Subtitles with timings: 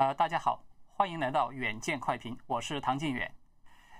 [0.00, 3.34] 呃，大家好，欢迎来到远见快评，我是唐晋远。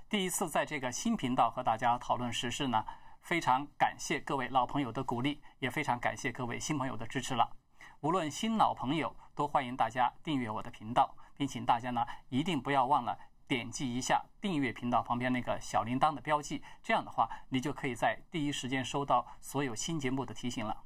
[0.08, 2.82] 第一次在这个新频道和大家讨论时事呢，
[3.20, 7.50] 非常感谢各位老朋友的鼓励，也非常感谢各位新朋友的支持了。
[8.00, 20.84] 无论新老朋友，都欢迎大家订阅我的频道，并请大家呢一定不要忘了点击一下订阅频道旁边那个小铃铛的标记，这样的话你就可以在第一时间收到所有新节目的提醒了。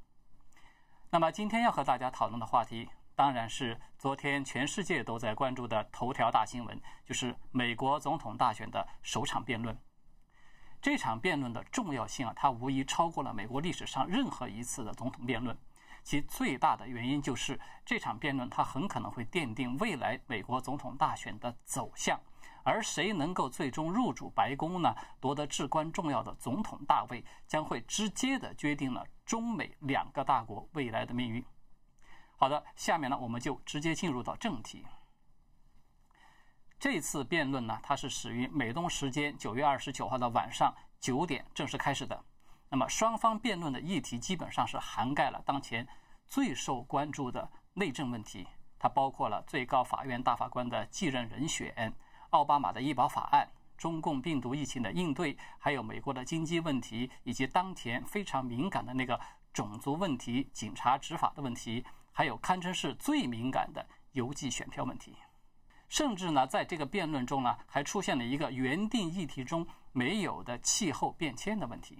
[1.11, 9.77] 那么今天要和大家讨论的话题，当然是昨天全世界都在关注的头条大新闻，就是美国总统大选的首场辩论。
[10.83, 15.57] 这场辩论的重要性啊，它无疑超过了美国历史上任何一次的总统辩论。
[16.03, 22.21] 其最大的原因就是这场辩论，它很可能会奠定未来美国总统大选的走向。
[22.63, 24.95] 而谁能够最终入主白宫呢？
[25.21, 31.45] 夺得至关重要的总统大位，将会直接的决定了中美两个大国未来的命运。
[32.37, 34.85] 好的，下面呢，我们就直接进入到正题。
[36.79, 42.25] 这次辩论呢，它是始于美东时间九月二十九号的晚上九点正式开始的。
[42.69, 45.87] 那么双方辩论的议题基本上是涵盖了当前
[46.27, 48.47] 最受关注的内政问题，
[48.79, 51.95] 它包括了最高法院大法官的继任人选。
[52.31, 59.19] 奥巴马的医保法案、中共病毒疫情的应对，还有美国的经济问题，以及当前非常敏感的那个
[59.53, 65.15] 种族问题、警察执法的问题，还有堪称是最敏感的邮寄选票问题，
[65.91, 71.99] 甚至呢，在这个辩论中呢，还出现了一个原定议题中没有的气候变迁的问题。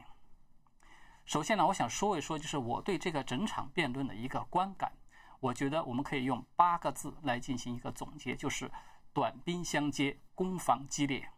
[1.27, 4.93] 首先呢，我想说一说，就是我对这个整场辩论的一个观感，
[5.41, 8.71] 我觉得我们可以用八个字来进行一个总结，就是。
[9.13, 11.31] 短兵相接，攻防激烈，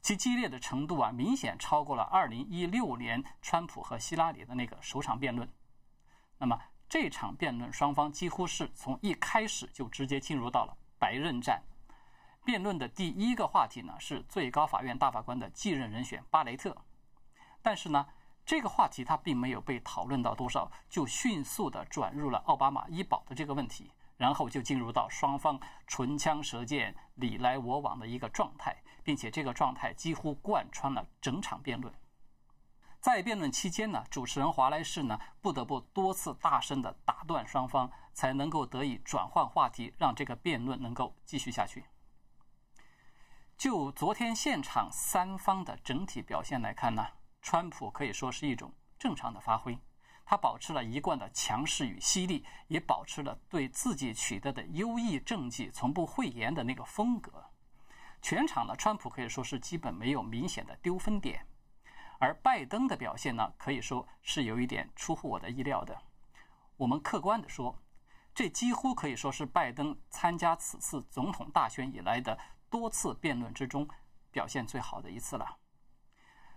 [0.00, 5.46] 其激烈的程度啊，明显超过了2016年川普和希拉里的那个首场辩论。
[6.38, 6.58] 那么
[6.88, 11.62] 这场辩论，双方几乎是从一开始就直接进入到了白刃战。
[12.44, 16.74] 辩论的第一个话题呢，是最高法院大法官的继任人选巴雷特。
[17.60, 18.06] 但是呢，
[18.46, 23.92] 这个话题它并没有被讨论到多少，就迅速的转入了奥巴马医保的这个问题。
[24.16, 31.94] 然后就进入到双方唇枪舌剑、你来我往的一个状态，并且这个状态几乎贯穿了整场辩论。
[33.00, 41.84] 在辩论期间呢，主持人华莱士呢不得不多次大声的打断双方，才能够得以转换话题，让这个辩论能够继续下去。
[43.56, 47.06] 就昨天现场三方的整体表现来看呢，
[47.40, 49.78] 川普可以说是一种正常的发挥。
[50.24, 57.46] 他保持了一贯的强势与犀利，也保持了对自己取得的优异政绩从不讳言的那个风格。
[58.20, 61.46] 全场呢，川普可以说是基本没有明显的丢分点，
[62.18, 65.96] 而拜登的表现呢，可以说是有一点出乎我的意料的。
[66.76, 67.80] 我们客观的说，
[68.34, 73.88] 这几乎可以说是拜登参加此次总统大选以来的多次辩论之中
[74.30, 75.58] 表现最好的一次了。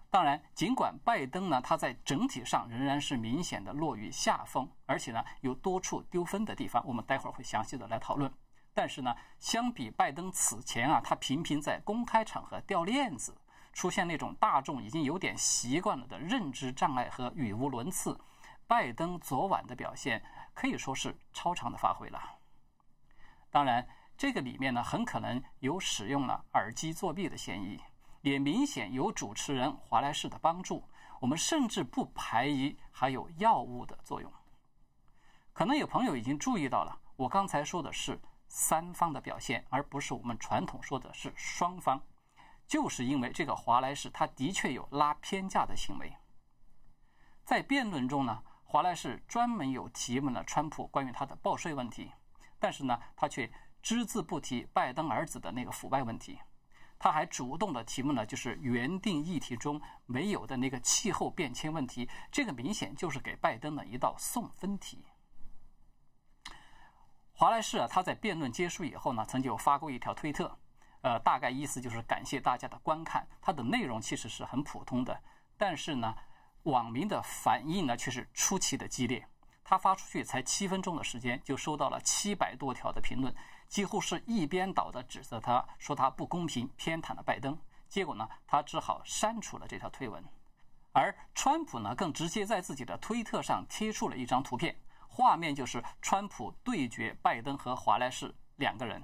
[0.10, 8.32] 当然，尽管拜登呢，他在整体上仍然是明显的落于下风，而且呢有多处丢分的地方，我们待会儿会详细的来讨论。
[8.74, 13.38] 但是呢，相比拜登此前啊，他频频在公开场合掉链子，
[13.74, 18.20] 出现那种大众已经有点习惯了的认知障碍和语无伦次，
[18.68, 20.24] 拜登昨晚的表现
[20.54, 22.20] 可以说是超常的发挥了。
[23.50, 23.88] 当然，
[24.18, 27.80] 这个里面呢，很可能有使用了耳机作弊的嫌疑。
[28.22, 30.88] 也明显有主持人华莱士的帮助，
[31.20, 34.32] 我们甚至不排疑还有药物的作用。
[35.54, 42.00] 可能有朋友已经注意到了，我刚才说的是三方的表现，而不是我们传统说的是双方，
[42.72, 46.16] 就是因为这个华莱士他的确有拉偏架的行为。
[47.44, 52.10] 在辩论中呢，华莱士专门有提问了川普关于他的报税问题，
[52.60, 56.40] 但是呢，他却只字不提拜登儿子的那个腐败问题。
[56.98, 65.04] 他还主动的提问了，就是原定议题中没有的那个气候变迁问题，这个明显就是给拜登的一道送分题。
[67.34, 70.58] 华莱士啊，他在辩论结束以后呢，曾经有发过一条推特，
[71.02, 73.28] 呃，大概意思就是感谢大家的观看。
[73.42, 75.20] 它的内容其实是很普通的，
[75.58, 76.16] 但是呢，
[76.64, 79.28] 网民的反应呢却是出奇的激烈。
[79.64, 83.34] 他发出去才七分钟的时间，就收到了七百多条的评论，
[83.68, 87.58] 几乎是一边倒的指责他，说他不公平，偏袒了拜登。
[87.88, 90.24] 结果呢，他只好删除了这条推文。
[90.92, 94.76] 而川普呢，更直接在自己的推特上贴出了一张图片，
[95.08, 99.02] 画面就是川普对决拜登和华莱士两个人。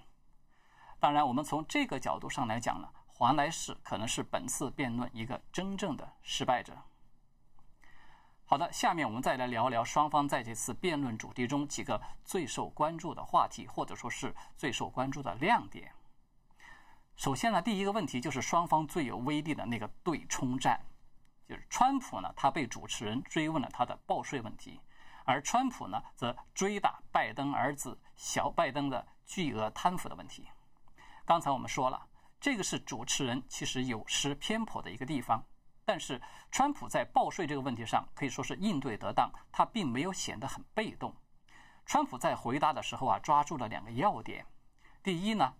[0.99, 6.73] 当然，我们从这个角度上来讲呢，华莱士可能是本次辩论一个真正的失败者。
[8.45, 15.91] 好的，下面我们再来聊聊双方在这次辩论主题中几个最受关注的话题，或者说是最受关注的亮点。
[17.15, 20.79] 首先呢，第一个问题就是双方最有威力的那个对冲战，
[21.47, 24.79] 就是川普呢，他被主持人追问了他的报税问题，
[25.25, 30.47] 而川普呢，则追打拜登儿子小拜登的巨额贪腐的问题。
[31.27, 32.07] 刚才我们说了，
[32.39, 35.43] 这个是主持人其实有失偏颇的一个地方。
[35.83, 36.21] 但是，
[36.51, 41.13] 川普在报税这个问题上可以说是应对得当，他并没有显得很被动。
[41.85, 44.45] 川普在回答的时候啊，抓住了两个要点。
[45.03, 45.53] 第一呢，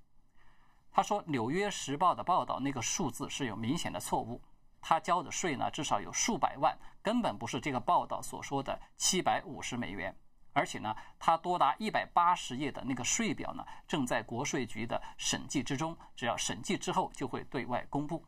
[0.90, 4.42] 他说《纽约时报》的报道那个数字是有明显的错误，
[4.80, 10.16] 他交的税呢至少有数百万，根本不是这个报道所说的七百五十美元。
[10.58, 18.26] 而且呢，他多达一百八十页的那个税表呢，正在国税局的审计之中，只要审计之后就会对外公布。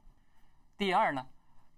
[0.77, 1.25] 第二呢。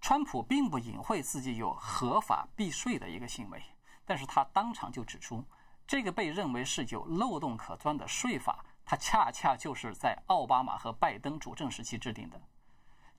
[0.04, 3.62] 川普并不隐晦自己有合法避税的一个行为，
[4.04, 5.44] 但是他当场就指出，
[5.86, 12.42] 这个被认为是有漏洞可钻的税法，它恰恰就是在奥巴马和拜登主政时期制定的。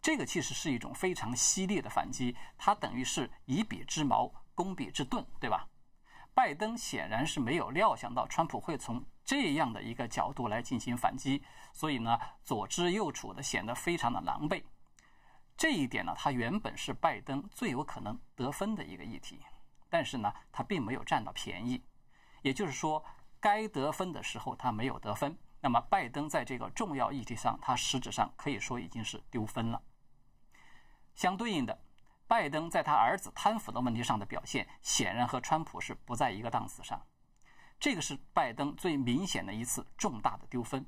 [0.01, 5.65] 这个其实是一种非常犀利的反击，它等于是以彼之矛攻彼之盾，对吧？
[6.33, 14.63] 拜登显然是没有料想到川普会从这样的一个角度来进行反击，所以呢，左支右绌的，显得非常的狼狈。
[15.55, 19.39] 这一点呢，他原本是拜登最有可能得分的一个议题，
[19.89, 21.81] 但是呢，他并没有占到便宜，
[22.41, 23.05] 也就是说，
[23.39, 25.37] 该得分的时候他没有得分。
[25.61, 29.81] 那么，拜登在这个重要议题上，他实质上可以说已经是丢分了。
[31.15, 31.79] 相对应的，
[32.33, 36.99] 拜登在他儿子贪腐的问题上的表现，显然和川普是不在一个档次上，
[37.79, 40.83] 这个是拜登最明显的一次重大的丢分。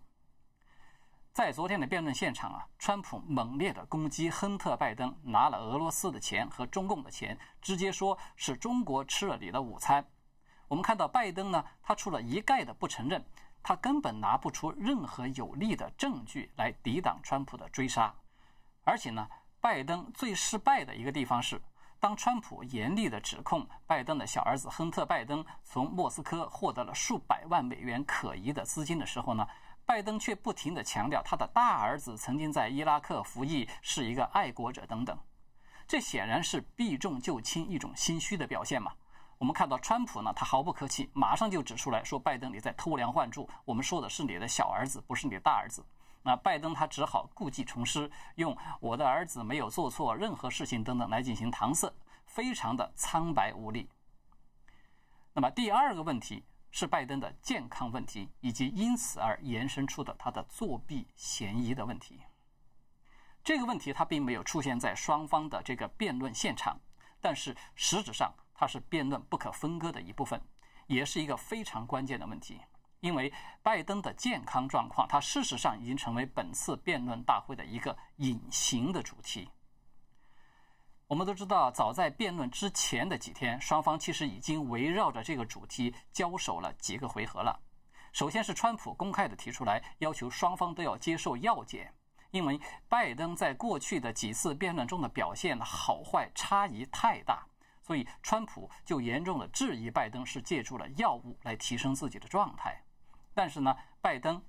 [1.32, 10.04] 在昨天的辩论现场啊，川普猛烈地攻击亨特·拜登拿了俄罗斯的钱和中共的钱，直接说是中国吃了你的午餐。
[10.68, 13.24] 我们看到拜登呢，他除了一概的不承认，
[13.62, 18.12] 他根本拿不出任何有力的证据来抵挡川普的追杀。
[18.84, 19.30] 而且呢，
[19.66, 21.60] 拜登最失败的一个地方是，
[22.00, 29.48] 当川普严厉地指控拜登的小儿子亨特·拜登从莫斯科获得了数百万美元可疑的资金的时候呢。
[29.84, 35.18] 拜登却不停地强调他的大儿子曾经在伊拉克服役，是一个爱国者等等，
[35.88, 38.92] 这显然是避重就轻一种心虚的表现嘛。
[39.40, 45.84] 我们看到川普呢，他毫不客气，马上就指出来说：“拜登你在偷梁换柱，我们说的是你的小儿子，不是你的大儿子。”
[46.26, 51.94] 那拜登他只好故技重施，用“我的儿子没有做错任何事情”等等来进行搪塞，
[52.26, 53.88] 非常的苍白无力。
[55.32, 56.44] 那么第二个问题。
[56.78, 62.20] 是拜登的健康问题，以及因此而延伸出的他的作弊嫌疑的问题。
[63.46, 66.78] 这个问题他并没有出现在双方的这个辩论现场，
[67.22, 70.42] 但是实质上它是辩论不可分割的一部分，
[70.88, 72.60] 也是一个非常关键的问题。
[73.06, 73.32] 因为
[73.62, 79.48] 拜登的健康状况，它事实上已经成为本次辩论大会的一个隐形的主题。
[81.06, 87.62] 我们都知道，早在辩论之前的几天，双方其实已经围绕着这个主题交手了几个回合了。
[88.12, 91.94] 首先是川普公开的提出来，要求双方都要接受药检，
[92.32, 92.60] 因为
[92.90, 97.46] 拜登在过去的几次辩论中的表现好坏差异太大，
[97.84, 102.82] 所以川普就严重的质疑拜登是借助了药物来提升自己的状态。
[103.36, 104.44] 但是呢，拜登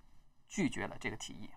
[0.48, 1.50] 拒绝了这个提议。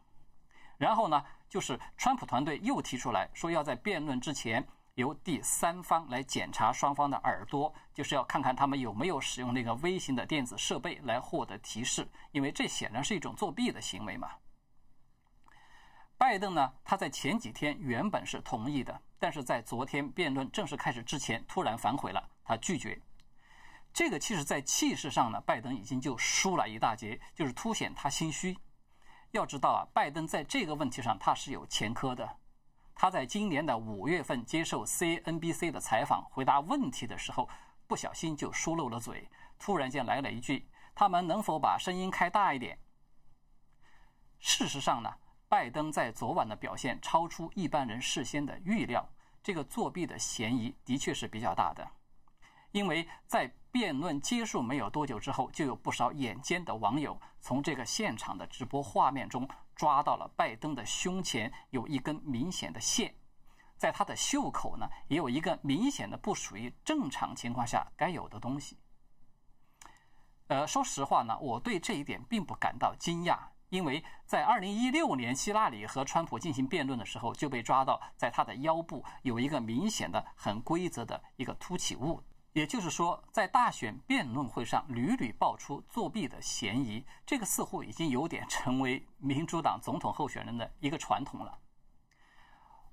[0.77, 4.67] 然后呢，就是川普团队又提出来说，要在辩论之前。
[4.95, 14.31] 由第三方来检查双方的耳朵，就是要看看他们有没有使用那个微型的电子设备来获得提示，因为这显然是一种作弊的行为嘛。
[16.17, 23.01] 拜登呢，他在前几天原本是同意的，但是在昨天辩论正式开始之前突然反悔了，他拒绝。
[23.99, 28.57] 这个其实，在气势上呢，拜登已经就输了一大截，就是凸显他心虚。
[29.31, 32.37] 要知道啊，拜登在这个问题上他是有前科的。
[32.95, 37.49] 他在今年的五月份接受 CNBC 的采访，回答问题的时候，
[37.87, 39.29] 不小心就说漏了嘴，
[39.59, 42.79] 突然间来了一句：“他们能否把声音开大一点？”
[44.39, 45.13] 事实上呢，
[45.49, 49.05] 拜登在昨晚的表现超出一般人事先的预料，
[49.43, 51.85] 这个作弊的嫌疑的确是比较大的，
[52.71, 59.47] 因为在辩论结束没有多久之后，就有不少眼尖的网友从这个现场的直播画面中。
[59.75, 63.15] 抓到了拜登的胸前有一根明显的线，
[63.77, 68.77] 在他的袖口呢也有一个明显的不属于正常情况下该有的东西。
[70.47, 82.21] 呃，说实话呢，我对这一点并不感到惊讶，因为在2016年希拉里和川普进行辩论的时候，就被抓到在他的腰部有一个明显的、很规则的一个凸起物。
[82.53, 91.59] 也就是说，在大选辩论会上屡屡爆出作弊的嫌疑，这个似乎已经有点成为民主党总统候选人的一个传统了。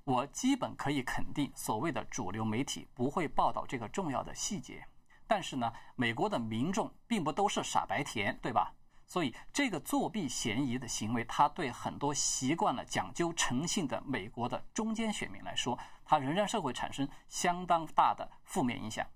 [0.04, 4.86] 我基本可以肯定，所谓的主流媒体不会报道这个重要的细节。
[5.26, 8.72] 但是呢，美国的民众并不都是傻白甜，对吧？
[9.08, 19.06] 所以，这个作弊嫌疑的行为，它对很多习惯了讲究诚信的美国的中间选民来说，它仍然是会产生相当大的负面影响。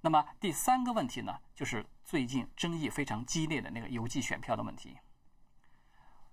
[0.00, 4.98] 那么第三个问题呢，就是最近争议非常激烈的那个邮寄选票的问题。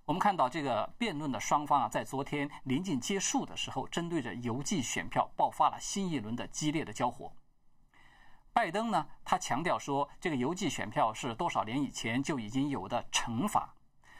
[0.04, 7.32] 我们看到这个辩论的双方啊，在昨天临近结束的时候，针对着邮寄选票爆发了新一轮的激烈的交火。
[8.52, 13.74] 拜登呢，他强调说，这个邮寄选票是多少年以前就已经有的惩罚。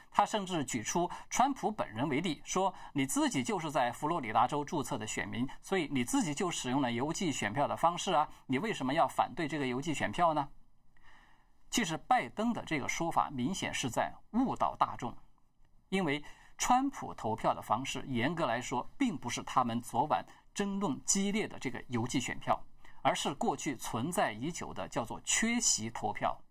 [0.09, 10.49] 他甚至举出川普本人为例，说你自己就是在佛罗里达州注册的选民，所以你自己就使用了邮寄选票的方式啊，你为什么要反对这个邮寄选票呢？
[11.69, 15.15] 其实拜登的这个说法明显是在误导大众，
[15.89, 16.23] 因为
[16.57, 22.59] 川普投票的方式严格来说并不是他们昨晚争论激烈的这个邮寄选票，
[23.03, 26.41] 而是过去存在已久的叫做缺席投票。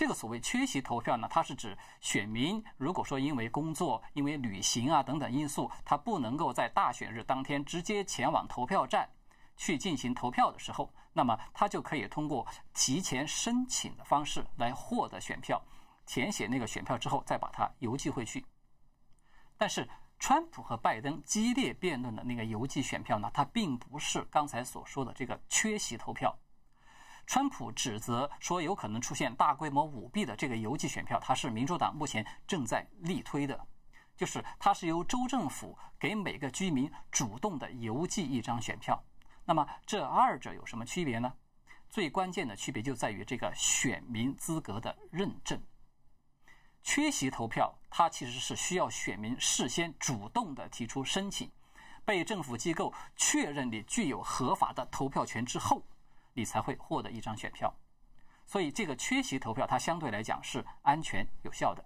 [0.00, 9.06] 这个所谓缺席投票呢，它是指选民如果说因为工作、因为旅行啊等等因素，他不能够在大选日当天直接前往投票站
[9.58, 15.62] 去进行投票的时候，那么他就可以通过提前申请的方式来获得选票，
[16.06, 18.42] 填写那个选票之后再把它邮寄回去。
[19.58, 19.86] 但是，
[20.18, 26.34] 川普和拜登激烈辩论的那个邮寄选票呢，它并不是刚才所说的这个缺席投票。
[27.30, 33.68] 川普指责说，有可能出现大规模舞弊的这个邮寄选票，它是民主党目前正在力推的，
[34.16, 39.00] 就是它是由州政府给每个居民主动的邮寄一张选票。
[39.44, 41.32] 那么这二者有什么区别呢？
[41.88, 45.62] 最关键的区别就在于这个选民资格的认证。
[46.82, 51.48] 缺席投票，它其实是需要选民事先主动的提出申请，
[52.04, 55.80] 被政府机构确认你具有合法的投票权之后。
[56.40, 57.70] 你才会获得一张选票，
[58.46, 61.84] 所以这个缺席投票它相对来讲是安全有效的。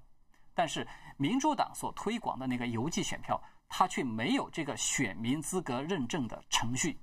[0.54, 6.96] 但是民主党所推广的那个邮寄选票，它却没有这个选民资格认证的程序，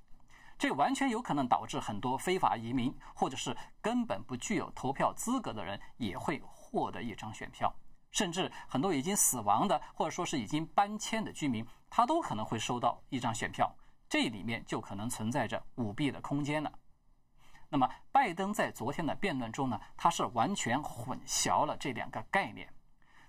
[0.56, 7.70] 这完全有可能导致很多非法移民或者是根本不具有投票资格的人也会获得一张选票，
[8.12, 13.70] 甚至很多已经死亡的或者说是已经搬迁的居民，他都可能会收到一张选票，
[14.08, 16.72] 这里面就可能存在着舞弊的空间了。
[17.72, 22.68] 那么，拜登在昨天的辩论中呢，他是完全混淆了这两个概念，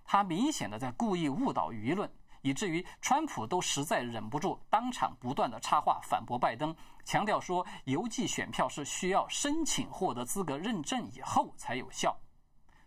[0.04, 12.14] 他明显的在故意误导舆论，以至于川普都实在忍不住当场不断的插话反驳拜登，强调说邮寄选票是需要申请获得资格认证以后才有效，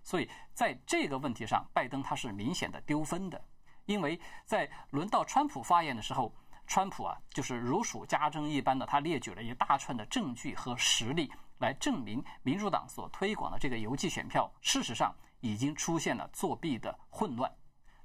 [0.03, 3.43] 所以在这个问题上，拜登他是明显的丢分的，
[3.87, 6.31] 因为在轮到川普发言的时候。
[6.69, 17.51] 川普啊，就是如数家珍一般的，他列举了一大串的证据和实例，来证明民主党所推广的这个邮寄选票，事实上已经出现了作弊的混乱。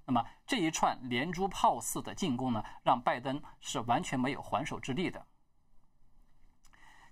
[0.05, 5.25] 那么这一串连珠炮似的进攻呢，让拜登是完全没有还手之力的。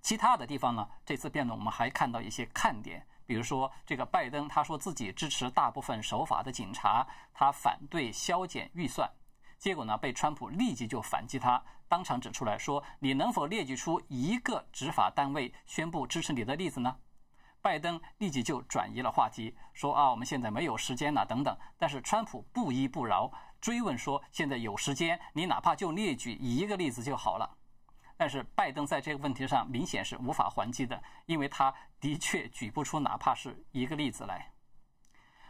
[0.02, 9.10] 其他的地方呢，这次辩论我们还看到一些看点，比如说这个拜登他说自己支持大部分守法的警察，他反对削减预算。
[9.58, 16.96] 结果呢，被川普立即就反击他，当场指出来说：“你能否列举出一个执法单位宣布支持你的例子呢？”
[17.62, 23.30] 拜登立即就转移了话题，说：“啊，我们现在没有时间了，等等。”但是川普不依不饶，
[23.60, 27.58] 追问说：“现在有时间，你哪怕就列举一个例子就好了。”
[28.16, 34.52] 但是拜登在这个问题上明显是无法还击的，因为他的确举不出哪怕是一个例子来。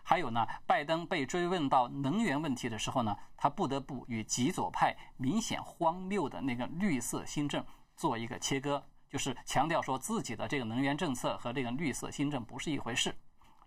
[0.10, 7.64] 还有呢，拜登被追问到能源问题的时候呢，他不得不与极左派明显荒谬的那个绿色新政
[7.96, 13.16] 做一个切割，就是强调说自己的这个能源政策和这个绿色新政不是一回事。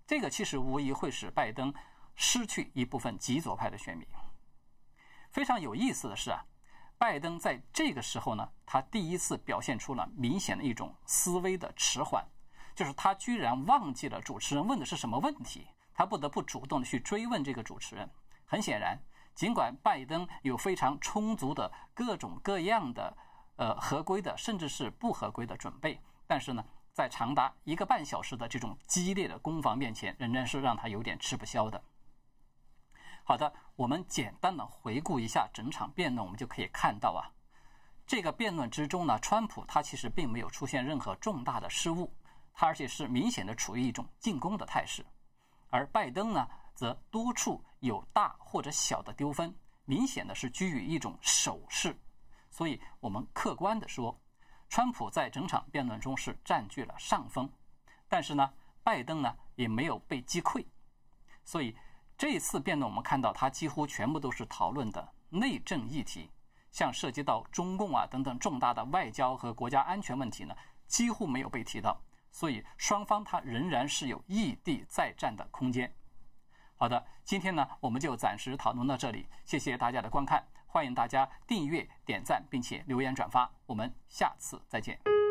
[0.05, 1.73] 这个其实无疑会使拜登
[2.17, 4.05] 失去一部分极左派的选民。
[5.31, 6.45] 非常有意思的是啊，
[6.99, 12.27] 拜登在这个时候呢，他第一次表现出了明显的一种思维的迟缓，
[12.75, 15.69] 就是他居然忘记了主持人问的是什么问题。
[16.03, 18.11] 他不得不主动的去追问这个主持人。
[18.45, 18.99] 很显然，
[19.37, 23.17] 尽管拜登有非常充足的各种各样的
[23.55, 31.81] 呃合规的，甚至是不合规的准备，但是呢，在长达一个半小时的这种激烈的攻防面前，仍然是让他有点吃不消的。
[33.23, 37.31] 好的，我们简单的回顾一下整场辩论，我们就可以看到啊，
[38.09, 42.13] 这个辩论之中呢，川普他其实并没有出现任何重大的失误，
[42.53, 45.07] 他而且是明显的处于一种进攻的态势，
[45.73, 51.99] 而拜登呢，则多处有大或者小的丢分，明显的是居于一种守势。
[52.51, 54.21] 所以，我们客观的说，
[54.69, 57.51] 川普在整场辩论中是占据了上风，
[58.07, 58.53] 但是呢，
[58.83, 60.63] 拜登呢也没有被击溃。
[61.43, 61.75] 所以，
[62.19, 66.31] 这一次辩论我们看到，他几乎全部都是讨论的内政议题。
[66.71, 70.55] 像涉及到中共啊等等重大的外交和国家安全问题呢，
[70.87, 71.99] 几乎没有被提到，
[72.33, 75.95] 所以双方它仍然是有异地再战的空间。
[76.75, 85.22] 好的，今天呢我们就暂时讨论到这里，谢谢大家的观看，欢迎大家订阅、点赞并且留言转发，我们下次再见。